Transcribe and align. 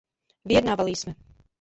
Vyjednávali 0.43 0.91
jsme. 0.95 1.15